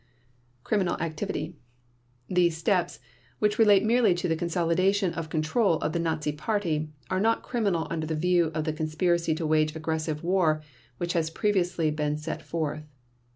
Criminal 0.63 0.97
Activity: 0.99 1.57
These 2.27 2.57
steps, 2.57 2.99
which 3.37 3.59
relate 3.59 3.85
merely 3.85 4.15
to 4.15 4.27
the 4.27 4.35
consolidation 4.35 5.13
of 5.13 5.29
control 5.29 5.75
of 5.75 5.93
the 5.93 5.99
Nazi 5.99 6.31
Party, 6.31 6.89
are 7.11 7.19
not 7.19 7.43
criminal 7.43 7.85
under 7.91 8.07
the 8.07 8.15
view 8.15 8.45
of 8.55 8.63
the 8.63 8.73
conspiracy 8.73 9.35
to 9.35 9.45
wage 9.45 9.75
aggressive 9.75 10.23
war 10.23 10.63
which 10.97 11.13
has 11.13 11.29
previously 11.29 11.91
been 11.91 12.17
set 12.17 12.41
forth. 12.41 12.87